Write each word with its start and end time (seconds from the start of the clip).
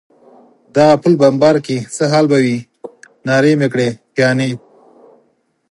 دغه 0.75 0.95
پل 1.01 1.13
بمبار 1.21 1.55
کړي، 1.65 1.77
څه 1.95 2.03
حال 2.11 2.25
به 2.31 2.37
وي؟ 2.45 2.57
نارې 3.27 3.53
مې 3.59 3.67
کړې: 3.73 3.89
پیاني. 4.15 4.51